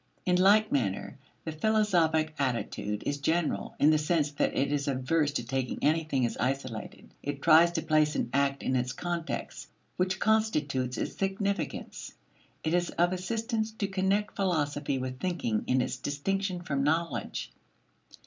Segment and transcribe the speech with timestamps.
[0.25, 5.31] In like manner the philosophic attitude is general in the sense that it is averse
[5.33, 9.67] to taking anything as isolated; it tries to place an act in its context
[9.97, 12.15] which constitutes its significance.
[12.63, 17.51] It is of assistance to connect philosophy with thinking in its distinction from knowledge.